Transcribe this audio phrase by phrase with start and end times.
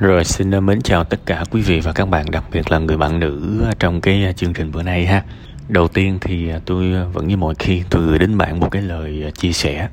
[0.00, 2.78] Rồi xin ờ, mến chào tất cả quý vị và các bạn, đặc biệt là
[2.78, 5.22] người bạn nữ trong cái ờ, chương trình bữa nay ha.
[5.68, 8.82] Đầu tiên thì ờ, tôi vẫn như mọi khi tôi gửi đến bạn một cái
[8.82, 9.88] lời chia sẻ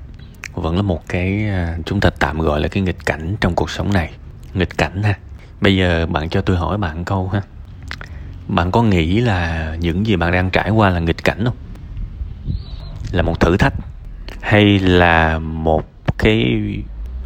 [0.53, 1.45] vẫn là một cái
[1.85, 4.11] chúng ta tạm gọi là cái nghịch cảnh trong cuộc sống này.
[4.53, 5.17] Nghịch cảnh ha.
[5.61, 7.41] Bây giờ bạn cho tôi hỏi bạn câu ha.
[8.47, 11.57] Bạn có nghĩ là những gì bạn đang trải qua là nghịch cảnh không?
[13.11, 13.73] Là một thử thách
[14.41, 15.85] hay là một
[16.17, 16.59] cái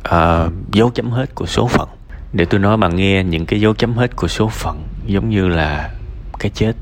[0.10, 1.90] uh, dấu chấm hết của số phận?
[2.34, 5.48] Để tôi nói bạn nghe những cái dấu chấm hết của số phận, giống như
[5.48, 5.90] là
[6.40, 6.74] cái chết,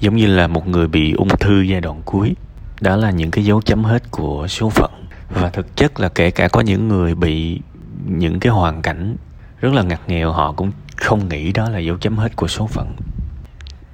[0.00, 2.34] giống như là một người bị ung thư giai đoạn cuối.
[2.80, 4.90] Đó là những cái dấu chấm hết của số phận.
[5.30, 7.60] Và thực chất là kể cả có những người bị
[8.06, 9.16] những cái hoàn cảnh
[9.60, 12.66] rất là ngặt nghèo, họ cũng không nghĩ đó là dấu chấm hết của số
[12.66, 12.96] phận.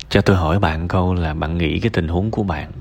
[0.09, 2.73] Cho tôi hỏi bạn câu là bạn nghĩ cái tình huống của bạn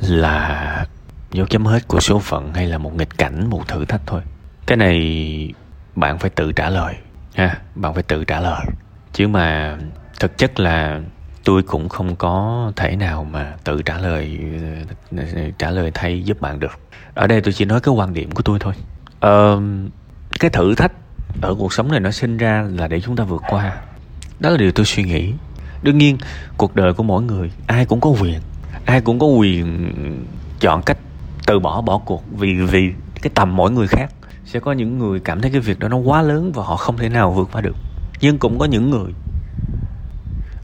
[0.00, 0.86] là
[1.32, 4.20] dấu chấm hết của số phận hay là một nghịch cảnh, một thử thách thôi?
[4.66, 5.52] Cái này
[5.94, 6.94] bạn phải tự trả lời
[7.34, 8.66] ha bạn phải tự trả lời.
[9.12, 9.78] Chứ mà
[10.20, 11.00] thực chất là
[11.44, 14.38] tôi cũng không có thể nào mà tự trả lời
[15.58, 16.78] trả lời thay giúp bạn được.
[17.14, 18.74] Ở đây tôi chỉ nói cái quan điểm của tôi thôi.
[19.20, 19.60] Ờ,
[20.40, 20.92] cái thử thách
[21.40, 23.76] ở cuộc sống này nó sinh ra là để chúng ta vượt qua.
[24.40, 25.32] Đó là điều tôi suy nghĩ.
[25.82, 26.18] Đương nhiên
[26.56, 28.40] cuộc đời của mỗi người ai cũng có quyền
[28.84, 29.92] ai cũng có quyền
[30.60, 30.98] chọn cách
[31.46, 32.92] từ bỏ bỏ cuộc vì vì
[33.22, 34.12] cái tầm mỗi người khác
[34.48, 36.96] sẽ có những người cảm thấy cái việc đó nó quá lớn và họ không
[36.96, 37.76] thể nào vượt qua được.
[38.20, 39.12] Nhưng cũng có những người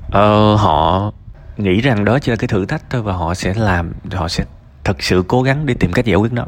[0.06, 1.12] uh, họ
[1.56, 4.44] nghĩ rằng đó chỉ là cái thử thách thôi và họ sẽ làm họ sẽ
[4.84, 6.44] thật sự cố gắng để tìm cách giải quyết nó.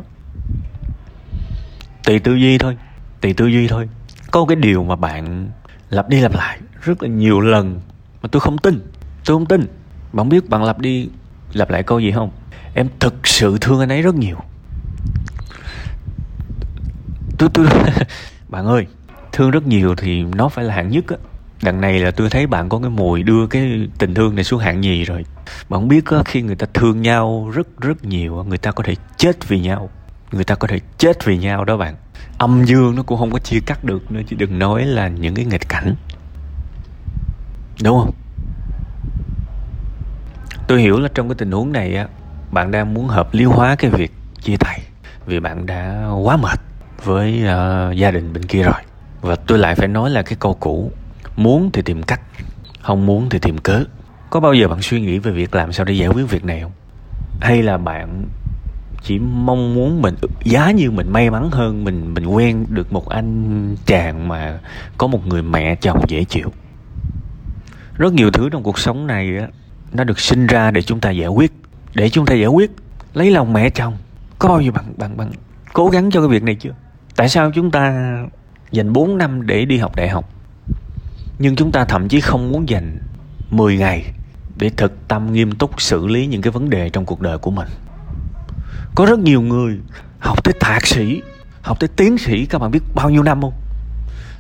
[2.04, 2.76] Tùy tư duy thôi
[3.20, 3.88] tùy tư duy thôi.
[4.30, 5.50] Có cái điều mà bạn
[5.90, 7.80] lặp đi lặp lại rất là nhiều lần
[8.22, 8.80] mà tôi không tin
[9.24, 9.66] tôi không tin.
[10.12, 11.08] Bạn biết bạn lặp đi
[11.52, 12.30] lặp lại câu gì không?
[12.74, 14.36] Em thực sự thương anh ấy rất nhiều
[17.38, 17.66] tôi tôi
[18.48, 18.86] bạn ơi
[19.32, 21.16] thương rất nhiều thì nó phải là hạng nhất á.
[21.62, 24.60] Đằng này là tôi thấy bạn có cái mùi đưa cái tình thương này xuống
[24.60, 25.24] hạng nhì rồi.
[25.68, 28.84] Bạn không biết á, khi người ta thương nhau rất rất nhiều người ta có
[28.84, 29.90] thể chết vì nhau.
[30.32, 31.94] Người ta có thể chết vì nhau đó bạn.
[32.38, 35.34] Âm dương nó cũng không có chia cắt được nữa chứ đừng nói là những
[35.34, 35.94] cái nghịch cảnh.
[37.82, 38.12] Đúng không?
[40.68, 42.06] Tôi hiểu là trong cái tình huống này á
[42.50, 44.80] bạn đang muốn hợp lý hóa cái việc chia tay
[45.26, 46.60] vì bạn đã quá mệt
[47.04, 48.82] với uh, gia đình bên kia rồi.
[49.20, 50.92] Và tôi lại phải nói là cái câu cũ
[51.36, 52.20] muốn thì tìm cách
[52.82, 53.84] không muốn thì tìm cớ.
[54.30, 56.60] Có bao giờ bạn suy nghĩ về việc làm sao để giải quyết việc này
[56.60, 56.72] không?
[57.40, 58.24] Hay là bạn
[59.02, 60.14] chỉ mong muốn mình
[60.44, 64.58] giá như mình may mắn hơn mình mình quen được một anh chàng mà
[64.98, 66.52] có một người mẹ chồng dễ chịu?
[67.94, 69.48] Rất nhiều thứ trong cuộc sống này á
[69.92, 71.52] nó được sinh ra để chúng ta giải quyết
[71.94, 72.70] để chúng ta giải quyết
[73.14, 73.96] lấy lòng mẹ chồng.
[74.38, 75.30] Có bao giờ bạn bạn bạn
[75.72, 76.72] cố gắng cho cái việc này chưa?
[77.16, 77.92] Tại sao chúng ta
[78.70, 80.30] dành 4 năm để đi học đại học,
[81.38, 82.98] nhưng chúng ta thậm chí không muốn dành
[83.50, 84.04] 10 ngày
[84.56, 87.50] để thực tâm nghiêm túc xử lý những cái vấn đề trong cuộc đời của
[87.50, 87.68] mình?
[88.94, 89.78] Có rất nhiều người
[90.18, 91.22] học tới thạc sĩ,
[91.62, 93.54] học tới tiến sĩ, các bạn biết bao nhiêu năm không?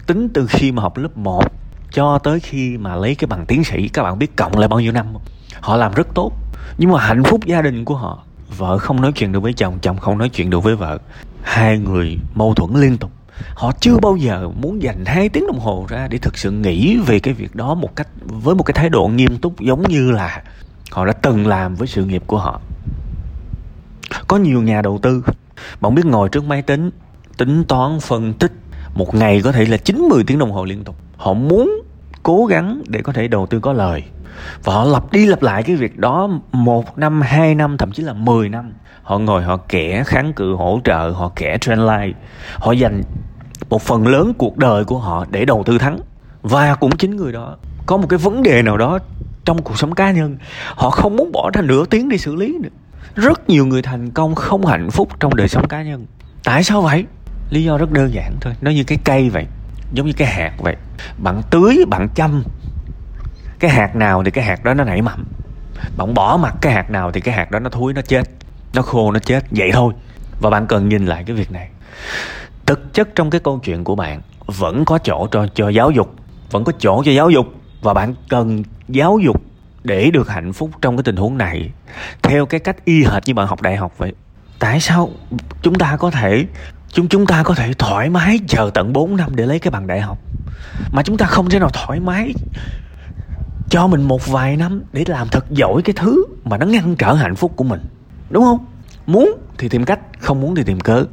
[0.06, 1.44] Tính từ khi mà học lớp 1
[1.92, 4.80] cho tới khi mà lấy cái bằng tiến sĩ, các bạn biết cộng lại bao
[4.80, 5.22] nhiêu năm không?
[5.60, 6.32] Họ làm rất tốt,
[6.78, 8.24] nhưng mà hạnh phúc gia đình của họ,
[8.56, 10.98] vợ không nói chuyện được với chồng chồng không nói chuyện được với vợ
[11.46, 13.10] hai người mâu thuẫn liên tục.
[13.54, 16.96] Họ chưa bao giờ muốn dành hai tiếng đồng hồ ra để thực sự nghĩ
[17.06, 20.10] về cái việc đó một cách, với một cái thái độ nghiêm túc giống như
[20.10, 20.42] là
[20.90, 22.60] họ đã từng làm với sự nghiệp của họ.
[24.28, 25.22] Có nhiều nhà đầu tư,
[25.80, 26.90] bạn biết ngồi trước máy tính
[27.36, 28.52] tính toán phân tích,
[28.94, 30.96] một ngày có thể là 90 tiếng đồng hồ liên tục.
[31.16, 31.82] Họ muốn
[32.26, 34.04] cố gắng để có thể đầu tư có lời.
[34.64, 38.02] Và họ lặp đi lặp lại cái việc đó một năm, hai năm, thậm chí
[38.02, 38.72] là 10 năm.
[39.02, 42.12] Họ ngồi, họ kẻ kháng cự, hỗ trợ, họ kẻ trendline
[42.54, 43.02] họ dành
[43.68, 45.98] một phần lớn cuộc đời của họ để đầu tư thắng.
[46.42, 47.56] Và cũng chính người đó.
[47.86, 48.98] Có một cái vấn đề nào đó
[49.44, 50.36] trong cuộc sống cá nhân,
[50.74, 52.68] họ không muốn bỏ ra nửa tiếng để xử lý nữa.
[53.14, 56.06] Rất nhiều người thành công không hạnh phúc trong đời sống cá nhân.
[56.44, 57.04] Tại sao vậy?
[57.50, 58.52] Lý do rất đơn giản thôi.
[58.60, 59.46] Nó như cái cây vậy
[59.92, 60.76] giống như cái hạt vậy.
[61.18, 62.42] Bạn tưới, bạn chăm.
[63.58, 65.24] Cái hạt nào thì cái hạt đó nó nảy mầm.
[65.96, 68.22] Bạn bỏ mặt cái hạt nào thì cái hạt đó nó thúi nó chết.
[68.74, 69.44] Nó khô, nó chết.
[69.50, 69.92] Vậy thôi.
[70.40, 71.68] Và bạn cần nhìn lại cái việc này.
[72.66, 76.14] Thực chất trong cái câu chuyện của bạn vẫn có chỗ cho cho giáo dục.
[76.50, 77.46] Vẫn có chỗ cho giáo dục.
[77.82, 79.42] Và bạn cần giáo dục
[79.84, 81.70] để được hạnh phúc trong cái tình huống này.
[82.22, 84.12] Theo cái cách y hệt như bạn học đại học vậy.
[84.58, 85.10] Tại sao
[85.62, 86.46] chúng ta có thể
[86.96, 89.86] chúng chúng ta có thể thoải mái chờ tận 4 năm để lấy cái bằng
[89.86, 90.18] đại học.
[90.92, 92.34] Mà chúng ta không thể nào thoải mái
[93.70, 97.12] cho mình một vài năm để làm thật giỏi cái thứ mà nó ngăn trở
[97.12, 97.80] hạnh phúc của mình.
[98.30, 98.66] Đúng không?
[99.06, 101.04] Muốn thì tìm cách, không muốn thì tìm cớ.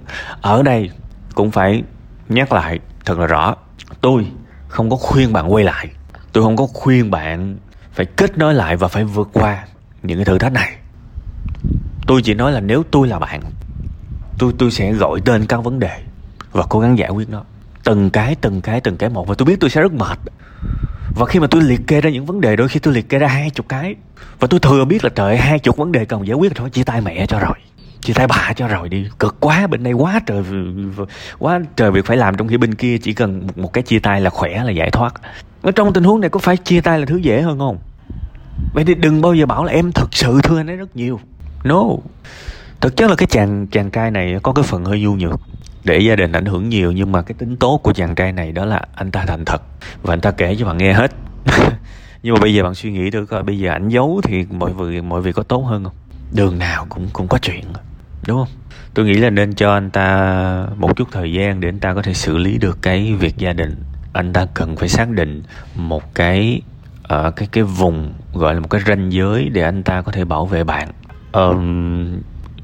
[0.41, 0.89] Ở đây
[1.35, 1.83] cũng phải
[2.29, 3.55] nhắc lại thật là rõ.
[4.01, 4.27] Tôi
[4.67, 5.87] không có khuyên bạn quay lại.
[6.33, 7.57] Tôi không có khuyên bạn
[7.93, 9.65] phải kết nối lại và phải vượt qua
[10.03, 10.75] những cái thử thách này.
[12.07, 13.41] Tôi chỉ nói là nếu tôi là bạn
[14.37, 15.99] tôi tôi sẽ gọi tên các vấn đề
[16.51, 17.43] và cố gắng giải quyết nó.
[17.83, 19.27] Từng cái từng cái từng cái một.
[19.27, 20.19] Và tôi biết tôi sẽ rất mệt.
[21.15, 23.19] Và khi mà tôi liệt kê ra những vấn đề đôi khi tôi liệt kê
[23.19, 23.95] ra hai chục cái.
[24.39, 26.69] Và tôi thừa biết là trời hai chục vấn đề cần giải quyết thôi.
[26.69, 27.55] Chia tay mẹ cho rồi.
[28.01, 29.07] Chia tay bà cho rồi đi.
[29.19, 30.43] Cực quá bên đây quá trời
[31.39, 33.99] quá trời việc phải làm trong khi bên kia chỉ cần một, một cái chia
[33.99, 35.13] tay là khỏe là giải thoát.
[35.61, 37.77] Ở trong tình huống này có phải chia tay là thứ dễ hơn không?
[38.73, 41.19] Vậy thì đừng bao giờ bảo là em thực sự thương anh ấy rất nhiều.
[41.63, 41.83] No
[42.83, 45.39] thực chất là cái chàng chàng trai này có cái phần hơi nhu nhược
[45.83, 48.51] để gia đình ảnh hưởng nhiều nhưng mà cái tính tốt của chàng trai này
[48.51, 49.61] đó là anh ta thành thật
[50.01, 51.11] và anh ta kể cho bạn nghe hết.
[52.23, 54.73] Nhưng mà bây giờ bạn suy nghĩ thử coi bây giờ ảnh giấu thì mọi
[54.73, 55.93] việc mọi việc có tốt hơn không?
[56.33, 57.63] Đường nào cũng cũng có chuyện
[58.27, 58.47] đúng không?
[58.93, 62.01] Tôi nghĩ là nên cho anh ta một chút thời gian để anh ta có
[62.01, 63.83] thể xử lý được cái việc gia đình.
[64.13, 65.43] Anh ta cần phải xác định
[65.75, 66.61] một cái
[67.03, 70.25] ở cái cái vùng gọi là một cái ranh giới để anh ta có thể
[70.25, 70.89] bảo vệ bạn.
[71.31, 72.15] Um,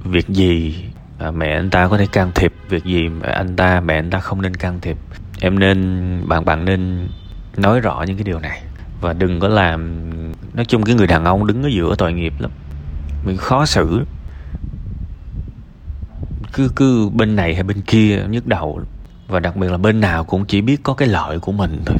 [0.04, 0.84] việc gì
[1.18, 4.20] à, mẹ anh ta có thể can thiệp, việc gì anh ta, mẹ anh ta
[4.20, 4.98] không nên can thiệp.
[5.42, 5.80] Em nên,
[6.28, 7.08] bạn bạn nên
[7.58, 8.62] nói rõ những cái điều này.
[9.02, 10.10] Và đừng có làm,
[10.54, 12.52] nói chung cái người đàn ông đứng ở giữa tội nghiệp lắm.
[13.26, 14.06] Mình khó xử.
[16.54, 18.82] Cứ cứ bên này hay bên kia nhức đầu
[19.28, 21.98] và đặc biệt là bên nào cũng chỉ biết có cái lợi của mình thôi.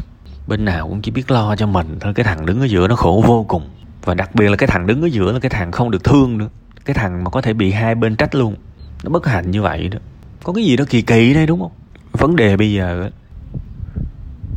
[0.48, 2.14] Bên nào cũng chỉ biết lo cho mình thôi.
[2.14, 3.70] Cái thằng đứng ở giữa nó khổ vô cùng.
[4.06, 6.38] Và đặc biệt là cái thằng đứng ở giữa là cái thằng không được thương
[6.38, 6.48] nữa
[6.86, 8.56] cái thằng mà có thể bị hai bên trách luôn
[9.04, 10.00] nó bất hạnh như vậy đó.
[10.44, 11.72] Có cái gì đó kỳ kỳ đây đúng không?
[12.12, 13.10] Vấn đề bây giờ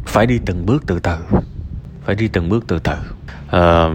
[0.06, 1.16] phải đi từng bước từ từ
[2.04, 2.92] phải đi từng bước từ từ.
[3.50, 3.88] À,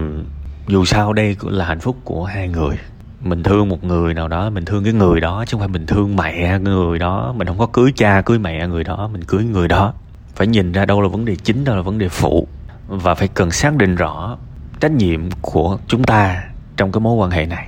[0.68, 2.76] dù sao đây cũng là hạnh phúc của hai người.
[3.20, 5.86] Mình thương một người nào đó mình thương cái người đó chứ không phải mình
[5.86, 7.34] thương mẹ người đó.
[7.36, 9.94] Mình không có cưới cha cưới mẹ người đó mình cưới người đó.
[10.34, 12.48] Phải nhìn ra đâu là vấn đề chính đâu là vấn đề phụ.
[12.88, 14.38] Và phải cần xác định rõ
[14.80, 16.44] trách nhiệm của chúng ta
[16.76, 17.67] trong cái mối quan hệ này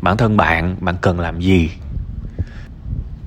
[0.00, 1.70] bản thân bạn bạn cần làm gì?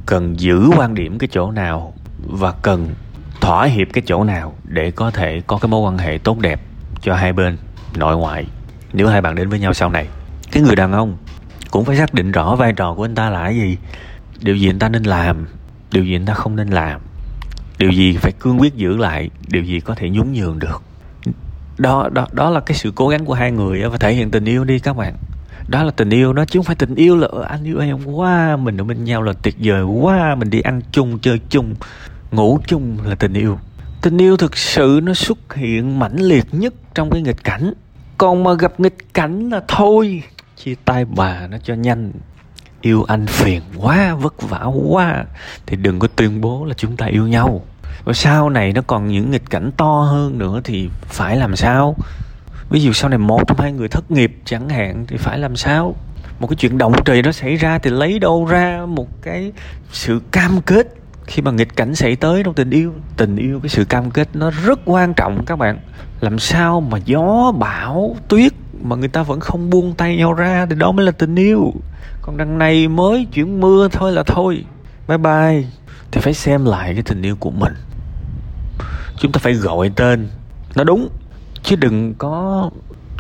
[0.06, 1.94] Cần giữ quan điểm cái chỗ nào
[2.28, 2.90] và cần
[3.42, 6.62] thỏa hiệp cái chỗ nào để có thể có cái mối quan hệ tốt đẹp
[7.02, 7.58] cho hai bên
[7.96, 8.46] nội ngoại?
[8.94, 10.08] Nếu hai bạn đến với nhau sau này,
[10.52, 11.18] cái người đàn ông
[11.72, 13.78] cũng phải xác định rõ vai trò của anh ta là cái gì.
[14.40, 15.48] Điều gì anh ta nên làm,
[15.92, 17.02] điều gì anh ta không nên làm.
[17.78, 20.84] Điều gì phải cương quyết giữ lại, điều gì có thể nhún nhường được.
[21.78, 24.46] Đó đó đó là cái sự cố gắng của hai người và thể hiện tình
[24.46, 25.16] yêu đi các bạn
[25.72, 28.58] đó là tình yêu đó, chứ không phải tình yêu là anh yêu em quá,
[28.58, 31.76] mình ở bên nhau là tuyệt vời quá, mình đi ăn chung, chơi chung,
[32.32, 33.60] ngủ chung là tình yêu.
[34.02, 37.74] Tình yêu thực sự nó xuất hiện mãnh liệt nhất trong cái nghịch cảnh.
[38.18, 40.24] Còn mà gặp nghịch cảnh là thôi,
[40.58, 42.12] chia tay bà nó cho nhanh.
[42.82, 45.26] Yêu anh phiền quá, vất vả quá,
[45.66, 47.62] thì đừng có tuyên bố là chúng ta yêu nhau.
[48.04, 51.96] Và sau này nó còn những nghịch cảnh to hơn nữa thì phải làm sao?
[52.72, 55.56] Ví dụ sau này một trong hai người thất nghiệp chẳng hạn thì phải làm
[55.56, 55.96] sao?
[56.40, 59.52] Một cái chuyện động trời nó xảy ra thì lấy đâu ra một cái
[59.92, 60.88] sự cam kết
[61.26, 62.94] khi mà nghịch cảnh xảy tới trong tình yêu.
[63.18, 65.80] Tình yêu cái sự cam kết nó rất quan trọng các bạn.
[66.22, 70.66] Làm sao mà gió bão tuyết mà người ta vẫn không buông tay nhau ra
[70.70, 71.74] thì đó mới là tình yêu.
[72.22, 74.66] Còn đằng này mới chuyển mưa thôi là thôi.
[75.08, 75.64] Bye bye.
[76.12, 77.74] Thì phải xem lại cái tình yêu của mình.
[79.18, 80.28] Chúng ta phải gọi tên.
[80.76, 81.10] Nó đúng
[81.72, 82.70] chứ đừng có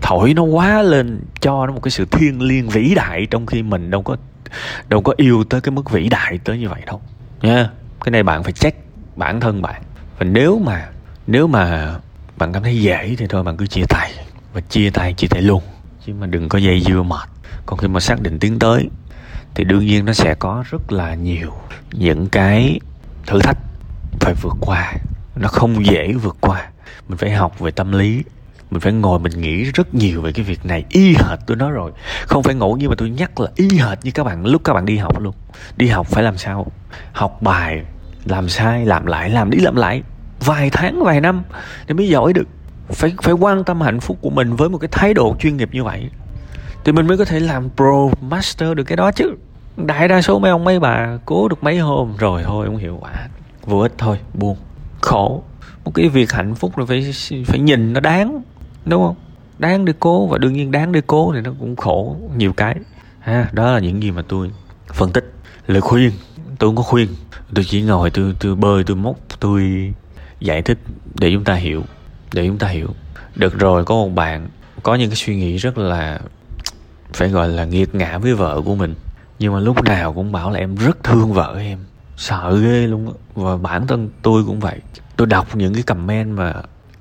[0.01, 3.63] thổi nó quá lên, cho nó một cái sự thiêng liêng vĩ đại trong khi
[3.63, 4.15] mình đâu có
[4.89, 7.01] đâu có yêu tới cái mức vĩ đại tới như vậy đâu.
[7.41, 7.69] Nha.
[8.03, 8.77] Cái này bạn phải check
[9.15, 9.81] bản thân bạn.
[10.19, 10.89] Và nếu mà
[11.27, 11.95] nếu mà
[12.37, 14.11] bạn cảm thấy dễ thì thôi bạn cứ chia tay.
[14.53, 15.63] Và chia tay chia tay luôn.
[16.05, 17.29] Chứ mà đừng có dây dưa mệt.
[17.65, 18.89] Còn khi mà xác định tiến tới,
[19.55, 21.53] thì đương nhiên nó sẽ có rất là nhiều
[21.91, 22.79] những cái
[23.25, 23.57] thử thách
[24.19, 24.93] phải vượt qua.
[25.35, 26.69] Nó không dễ vượt qua.
[27.07, 28.23] Mình phải học về tâm lý
[28.71, 30.85] mình phải ngồi mình nghĩ rất nhiều về cái việc này.
[30.89, 31.91] Y hệt tôi nói rồi.
[32.25, 34.73] Không phải ngẫu nhiên mà tôi nhắc là y hệt như các bạn lúc các
[34.73, 35.35] bạn đi học luôn.
[35.77, 36.71] Đi học phải làm sao?
[37.13, 37.81] Học bài,
[38.25, 40.03] làm sai, làm lại, làm đi làm lại.
[40.39, 41.43] Vài tháng, vài năm
[41.87, 42.47] để mới giỏi được.
[42.89, 45.69] Phải phải quan tâm hạnh phúc của mình với một cái thái độ chuyên nghiệp
[45.71, 46.09] như vậy.
[46.83, 49.35] Thì mình mới có thể làm pro master được cái đó chứ.
[49.77, 52.13] Đại đa số mấy ông, mấy bà cố được mấy hôm.
[52.17, 53.27] Rồi thôi, không hiệu quả
[53.65, 54.57] vô ích thôi, buồn,
[55.01, 55.43] khổ.
[55.85, 57.11] Một cái việc hạnh phúc là phải
[57.45, 58.41] phải nhìn nó đáng
[58.85, 59.15] đúng không?
[59.59, 62.75] Đáng để cố, và đương nhiên đáng để cố thì nó cũng khổ nhiều cái.
[63.19, 64.51] Ha, đó là những gì mà tôi
[64.93, 65.33] phân tích.
[65.67, 66.11] Lời khuyên,
[66.59, 67.07] tôi không có khuyên.
[67.55, 69.93] Tôi chỉ ngồi, tôi tôi bơi, tôi móc, tôi
[70.39, 70.77] giải thích
[71.19, 71.83] để chúng ta hiểu,
[72.33, 72.87] để chúng ta hiểu.
[73.35, 74.49] Được rồi, có một bạn
[74.83, 76.19] có những cái suy nghĩ rất là,
[77.13, 78.95] phải gọi là nghiệt ngã với vợ của mình.
[79.39, 81.79] Nhưng mà lúc nào cũng bảo là em rất thương vợ em.
[82.17, 83.13] Sợ ghê luôn á.
[83.35, 84.79] Và bản thân tôi cũng vậy.
[85.15, 86.53] Tôi đọc những cái comment mà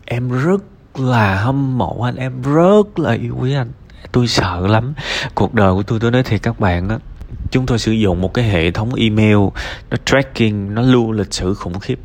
[0.05, 0.63] em rất
[0.99, 3.71] là hâm mộ anh, em rất là yêu quý anh.
[4.13, 4.95] Tôi sợ lắm.
[5.35, 6.99] Cuộc đời của tôi tôi nói thiệt các bạn á,
[7.51, 9.37] chúng tôi sử dụng một cái hệ thống email,
[9.91, 11.99] nó tracking, nó lưu lịch sử khủng khiếp.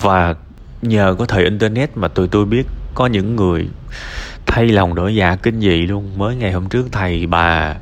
[0.00, 0.34] Và
[0.82, 3.68] nhờ có thời internet mà tụi tôi biết có những người
[4.46, 6.18] thay lòng đổi dạ kinh dị luôn.
[6.18, 7.74] Mới ngày hôm trước thầy bà,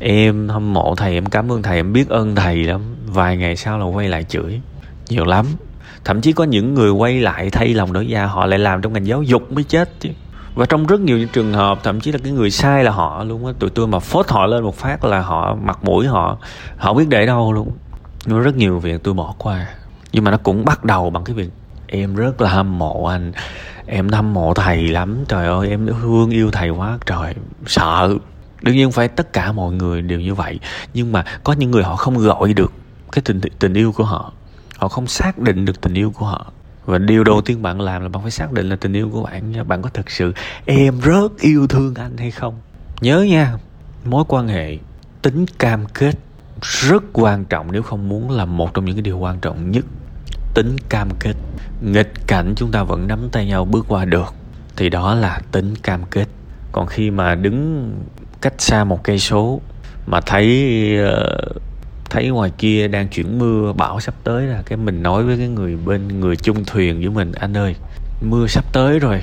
[0.00, 2.80] em hâm mộ thầy, em cảm ơn thầy, em biết ơn thầy lắm.
[3.06, 4.60] Vài ngày sau là quay lại chửi.
[5.08, 5.46] Nhiều lắm
[6.04, 8.92] thậm chí có những người quay lại thay lòng đổi dạ họ lại làm trong
[8.92, 10.08] ngành giáo dục mới chết chứ.
[10.54, 13.24] Và trong rất nhiều những trường hợp, thậm chí là cái người sai là họ
[13.24, 13.52] luôn á.
[13.58, 16.38] Tụi tôi mà phốt họ lên một phát là họ mặt mũi họ
[16.76, 17.70] họ biết để đâu luôn.
[18.26, 19.66] Nó rất nhiều việc tôi bỏ qua.
[20.12, 21.50] Nhưng mà nó cũng bắt đầu bằng cái việc,
[21.86, 23.32] em rất là hâm mộ anh.
[23.86, 25.24] Em hâm mộ thầy lắm.
[25.28, 26.98] Trời ơi, em thương yêu thầy quá.
[27.06, 27.34] Trời,
[27.66, 28.14] sợ.
[28.62, 30.60] Đương nhiên phải tất cả mọi người đều như vậy.
[30.94, 32.72] Nhưng mà có những người họ không gọi được
[33.12, 34.32] cái tình tình yêu của họ
[34.82, 36.52] họ không xác định được tình yêu của họ.
[36.84, 39.22] Và điều đầu tiên bạn làm là bạn phải xác định là tình yêu của
[39.22, 39.64] bạn nha.
[39.64, 40.32] Bạn có thực sự
[40.66, 42.54] em rất yêu thương anh hay không?
[43.00, 43.54] Nhớ nha
[44.04, 44.78] mối quan hệ
[45.22, 46.14] tính cam kết
[46.62, 49.84] rất quan trọng nếu không muốn là một trong những cái điều quan trọng nhất.
[50.54, 51.34] Tính cam kết.
[51.82, 54.34] Nghịch cảnh chúng ta vẫn nắm tay nhau bước qua được
[54.76, 56.26] thì đó là tính cam kết.
[56.72, 57.90] Còn khi mà đứng
[58.40, 59.60] cách xa một cây số
[60.06, 61.62] mà thấy uh,
[62.12, 65.48] thấy ngoài kia đang chuyển mưa bão sắp tới là cái mình nói với cái
[65.48, 67.74] người bên người chung thuyền với mình anh ơi
[68.20, 69.20] mưa sắp tới rồi.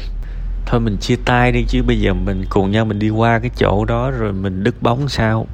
[0.66, 3.52] Thôi mình chia tay đi chứ bây giờ mình cùng nhau mình đi qua cái
[3.58, 5.48] chỗ đó rồi mình đứt bóng sao?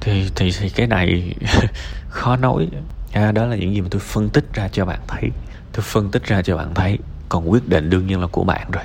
[0.00, 1.34] Thì thì thì cái này
[2.08, 2.68] khó nói.
[3.12, 5.30] À, đó là những gì mà tôi phân tích ra cho bạn thấy.
[5.72, 6.98] Tôi phân tích ra cho bạn thấy.
[7.28, 8.84] Còn quyết định đương nhiên là của bạn rồi.